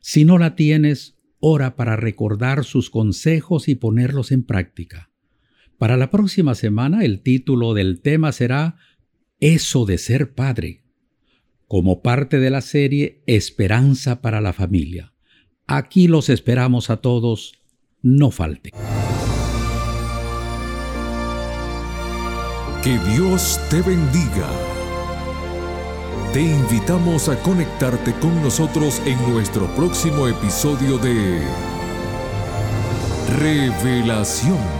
Si 0.00 0.26
no 0.26 0.36
la 0.36 0.56
tienes, 0.56 1.16
ora 1.38 1.74
para 1.74 1.96
recordar 1.96 2.66
sus 2.66 2.90
consejos 2.90 3.66
y 3.66 3.76
ponerlos 3.76 4.30
en 4.30 4.42
práctica. 4.42 5.10
Para 5.78 5.96
la 5.96 6.10
próxima 6.10 6.54
semana 6.54 7.06
el 7.06 7.22
título 7.22 7.72
del 7.72 8.02
tema 8.02 8.30
será 8.30 8.76
Eso 9.38 9.86
de 9.86 9.96
ser 9.96 10.34
padre 10.34 10.79
como 11.70 12.02
parte 12.02 12.40
de 12.40 12.50
la 12.50 12.62
serie 12.62 13.22
Esperanza 13.28 14.20
para 14.20 14.40
la 14.40 14.52
Familia. 14.52 15.14
Aquí 15.68 16.08
los 16.08 16.28
esperamos 16.28 16.90
a 16.90 16.96
todos, 16.96 17.62
no 18.02 18.32
falte. 18.32 18.72
Que 22.82 22.98
Dios 23.14 23.60
te 23.70 23.82
bendiga. 23.82 24.48
Te 26.32 26.42
invitamos 26.42 27.28
a 27.28 27.40
conectarte 27.40 28.14
con 28.14 28.42
nosotros 28.42 29.00
en 29.06 29.32
nuestro 29.32 29.72
próximo 29.76 30.26
episodio 30.26 30.98
de 30.98 31.40
Revelación. 33.38 34.79